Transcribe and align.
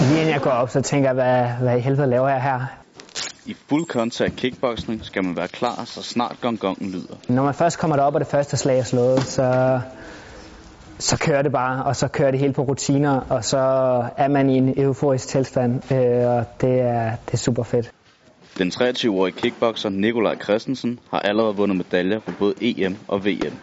Lige 0.00 0.20
inden 0.20 0.34
jeg 0.34 0.40
går 0.40 0.50
op, 0.50 0.70
så 0.70 0.80
tænker 0.80 1.08
jeg, 1.08 1.14
hvad, 1.14 1.48
hvad 1.62 1.78
i 1.78 1.80
helvede 1.80 2.06
laver 2.06 2.28
jeg 2.28 2.42
her? 2.42 2.60
I 3.46 3.56
fuld 3.68 3.86
kontakt 3.86 4.36
kickboxing 4.36 5.04
skal 5.04 5.24
man 5.24 5.36
være 5.36 5.48
klar, 5.48 5.82
så 5.84 6.02
snart 6.02 6.36
gongongen 6.40 6.90
lyder. 6.90 7.16
Når 7.28 7.42
man 7.42 7.54
først 7.54 7.78
kommer 7.78 7.96
derop, 7.96 8.14
og 8.14 8.20
det 8.20 8.28
første 8.28 8.56
slag 8.56 8.78
er 8.78 8.82
slået, 8.82 9.20
så, 9.20 9.80
så 10.98 11.18
kører 11.18 11.42
det 11.42 11.52
bare, 11.52 11.84
og 11.84 11.96
så 11.96 12.08
kører 12.08 12.30
det 12.30 12.40
hele 12.40 12.52
på 12.52 12.62
rutiner, 12.62 13.20
og 13.28 13.44
så 13.44 13.58
er 14.16 14.28
man 14.28 14.50
i 14.50 14.56
en 14.56 14.74
euforisk 14.82 15.28
tilstand, 15.28 15.92
øh, 15.92 16.28
og 16.30 16.44
det 16.60 16.80
er, 16.80 17.10
det 17.26 17.32
er 17.32 17.36
super 17.36 17.62
fedt. 17.62 17.90
Den 18.58 18.68
23-årige 18.68 19.34
kickboxer 19.36 19.88
Nikolaj 19.88 20.36
Christensen 20.38 20.98
har 21.10 21.18
allerede 21.18 21.56
vundet 21.56 21.76
medaljer 21.76 22.18
på 22.18 22.30
både 22.38 22.54
EM 22.60 22.96
og 23.08 23.24
VM. 23.24 23.54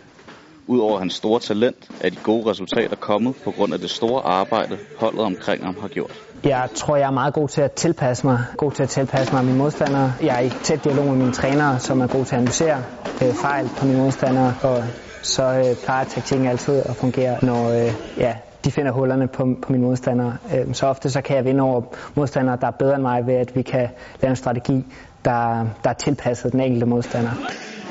Udover 0.71 0.99
hans 0.99 1.13
store 1.13 1.39
talent 1.39 1.91
er 2.01 2.09
de 2.09 2.17
gode 2.23 2.49
resultater 2.49 2.95
kommet 2.95 3.35
på 3.43 3.51
grund 3.51 3.73
af 3.73 3.79
det 3.79 3.89
store 3.89 4.21
arbejde, 4.25 4.77
holdet 4.97 5.21
omkring 5.21 5.65
ham 5.65 5.77
har 5.81 5.87
gjort. 5.87 6.23
Jeg 6.45 6.69
tror, 6.75 6.95
jeg 6.95 7.07
er 7.07 7.11
meget 7.11 7.33
god 7.33 7.47
til 7.47 7.61
at 7.61 7.71
tilpasse 7.71 8.27
mig. 8.27 8.39
God 8.57 8.71
til 8.71 8.83
at 8.83 8.89
tilpasse 8.89 9.35
mig 9.35 9.45
mine 9.45 9.57
modstandere. 9.57 10.13
Jeg 10.21 10.35
er 10.35 10.39
i 10.39 10.49
tæt 10.63 10.83
dialog 10.83 11.05
med 11.07 11.15
mine 11.15 11.31
trænere, 11.31 11.79
som 11.79 12.01
er 12.01 12.07
gode 12.07 12.25
til 12.25 12.35
at 12.35 12.37
analysere 12.37 12.83
øh, 13.23 13.33
fejl 13.33 13.69
på 13.77 13.85
mine 13.85 13.97
modstandere. 13.97 14.53
Og 14.61 14.83
så 15.21 15.43
øh, 15.43 15.75
plejer 15.83 16.03
taktikken 16.03 16.47
altid 16.47 16.83
at 16.85 16.97
fungere, 16.97 17.37
når 17.41 17.69
øh, 17.69 17.93
ja, 18.17 18.33
de 18.65 18.71
finder 18.71 18.91
hullerne 18.91 19.27
på, 19.27 19.47
på 19.61 19.71
mine 19.71 19.83
modstandere. 19.83 20.37
Øh, 20.55 20.73
så 20.73 20.85
ofte 20.85 21.09
så 21.09 21.21
kan 21.21 21.35
jeg 21.35 21.45
vinde 21.45 21.63
over 21.63 21.81
modstandere, 22.15 22.57
der 22.61 22.67
er 22.67 22.71
bedre 22.79 22.95
end 22.95 23.01
mig, 23.01 23.27
ved 23.27 23.33
at 23.33 23.55
vi 23.55 23.61
kan 23.61 23.89
lave 24.21 24.29
en 24.29 24.35
strategi, 24.35 24.85
der, 25.25 25.65
der 25.83 25.89
er 25.89 25.93
tilpasset 25.93 26.51
den 26.51 26.59
enkelte 26.59 26.85
modstander. 26.85 27.31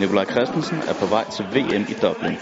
Nikolaj 0.00 0.24
Christensen 0.24 0.76
er 0.88 0.94
på 1.00 1.06
vej 1.06 1.24
til 1.30 1.44
VM 1.44 1.82
i 1.88 1.94
Dublin. 2.02 2.36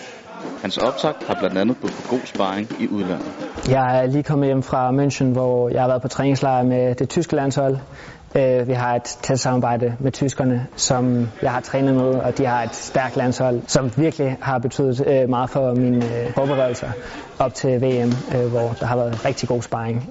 Hans 0.63 0.79
optag 0.79 1.13
har 1.27 1.35
blandt 1.35 1.59
andet 1.59 1.77
budt 1.81 1.93
på 1.93 2.09
god 2.11 2.21
sparring 2.25 2.69
i 2.81 2.89
udlandet. 2.89 3.27
Jeg 3.69 4.03
er 4.03 4.07
lige 4.07 4.23
kommet 4.23 4.47
hjem 4.47 4.63
fra 4.63 4.91
München, 4.91 5.25
hvor 5.25 5.69
jeg 5.69 5.81
har 5.81 5.89
været 5.89 6.03
på 6.03 6.09
træningslejr 6.09 6.63
med 6.63 6.95
det 6.95 7.09
tyske 7.09 7.37
landshold. 7.37 7.77
Øh, 8.37 8.69
vi 8.69 8.73
har 8.73 8.95
et 8.95 9.03
tæt 9.03 9.41
samarbejde 9.41 9.97
med 10.01 10.13
tyskerne, 10.13 10.67
som 10.77 11.29
jeg 11.43 11.53
har 11.53 11.61
trænet 11.61 11.95
med, 11.95 12.15
og 12.15 12.39
de 12.39 12.47
har 12.47 12.63
et 12.63 12.75
stærkt 12.75 13.17
landshold, 13.17 13.63
som 13.67 13.91
virkelig 13.97 14.37
har 14.41 14.59
betydet 14.59 15.07
øh, 15.07 15.29
meget 15.29 15.51
for 15.51 15.75
mine 15.75 15.97
øh, 15.97 16.33
forberedelser 16.35 16.91
op 17.39 17.55
til 17.55 17.83
VM, 17.83 18.13
hvor 18.51 18.77
der 18.81 18.87
har 18.87 18.97
været 18.97 19.25
rigtig 19.25 19.49
god 19.49 19.63
sparring, 19.63 20.11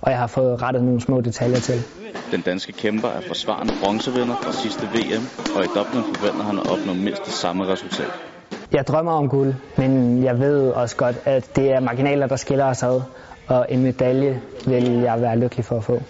og 0.00 0.10
jeg 0.10 0.18
har 0.18 0.26
fået 0.26 0.62
rettet 0.62 0.84
nogle 0.84 1.00
små 1.00 1.20
detaljer 1.20 1.60
til. 1.60 1.82
Den 2.30 2.40
danske 2.40 2.72
kæmper 2.72 3.08
er 3.08 3.20
forsvarende 3.26 3.72
bronzevinder 3.82 4.34
fra 4.34 4.52
sidste 4.52 4.82
VM, 4.82 5.24
og 5.56 5.64
i 5.64 5.66
Dublin 5.66 6.02
forventer 6.14 6.44
han 6.44 6.58
at 6.58 6.66
opnå 6.70 6.92
mindst 6.92 7.24
det 7.24 7.32
samme 7.32 7.66
resultat. 7.66 8.35
Jeg 8.72 8.86
drømmer 8.86 9.12
om 9.12 9.28
guld, 9.28 9.54
men 9.76 10.22
jeg 10.24 10.38
ved 10.38 10.70
også 10.70 10.96
godt, 10.96 11.16
at 11.24 11.56
det 11.56 11.72
er 11.72 11.80
marginaler, 11.80 12.26
der 12.26 12.36
skiller 12.36 12.64
os 12.64 12.82
ad, 12.82 13.00
og 13.46 13.66
en 13.68 13.82
medalje 13.82 14.40
vil 14.66 14.84
jeg 14.84 15.20
være 15.22 15.38
lykkelig 15.38 15.64
for 15.64 15.76
at 15.76 15.84
få. 15.84 16.02